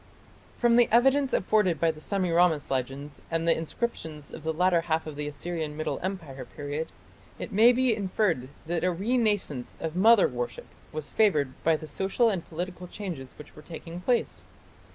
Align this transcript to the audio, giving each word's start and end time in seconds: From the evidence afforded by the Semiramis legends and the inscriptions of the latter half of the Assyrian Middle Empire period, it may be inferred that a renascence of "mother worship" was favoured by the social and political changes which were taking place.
From 0.57 0.77
the 0.77 0.89
evidence 0.91 1.31
afforded 1.31 1.79
by 1.79 1.91
the 1.91 1.99
Semiramis 1.99 2.71
legends 2.71 3.21
and 3.29 3.47
the 3.47 3.55
inscriptions 3.55 4.33
of 4.33 4.41
the 4.43 4.51
latter 4.51 4.81
half 4.81 5.05
of 5.05 5.15
the 5.15 5.27
Assyrian 5.27 5.77
Middle 5.77 5.99
Empire 6.01 6.43
period, 6.43 6.87
it 7.37 7.51
may 7.51 7.71
be 7.71 7.95
inferred 7.95 8.49
that 8.65 8.83
a 8.83 8.91
renascence 8.91 9.77
of 9.79 9.95
"mother 9.95 10.27
worship" 10.27 10.65
was 10.91 11.11
favoured 11.11 11.53
by 11.63 11.75
the 11.75 11.85
social 11.85 12.31
and 12.31 12.49
political 12.49 12.87
changes 12.87 13.35
which 13.37 13.55
were 13.55 13.61
taking 13.61 14.01
place. 14.01 14.47